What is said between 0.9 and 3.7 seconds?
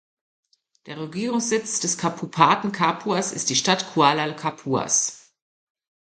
Regierungssitz des Kabupaten Kapuas ist die